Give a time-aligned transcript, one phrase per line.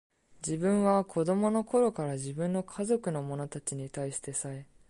[0.41, 4.65] 自分は子供の頃から、自分の家族の者たちに対してさえ、